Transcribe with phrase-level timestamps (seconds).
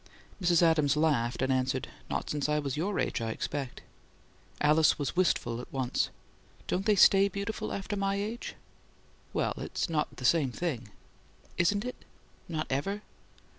[0.41, 0.63] Mrs.
[0.63, 3.83] Adams laughed, and answered, "Not since I was your age, I expect."
[4.59, 6.09] Alice was wistful at once.
[6.65, 8.55] "Don't they stay beautiful after my age?"
[9.31, 10.87] "Well, it's not the same thing."
[11.55, 12.03] "Isn't it?
[12.49, 13.03] Not ever?"